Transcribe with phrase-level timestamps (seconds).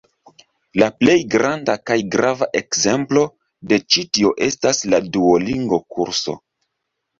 [0.83, 3.27] La plej granda kaj grava ekzemplo
[3.73, 6.39] de ĉi tio estas la Duolingo-kurso.